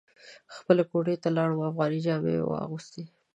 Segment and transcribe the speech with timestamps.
[0.55, 3.03] خپلې کوټې ته لاړم افغاني جامې مې واغوستې.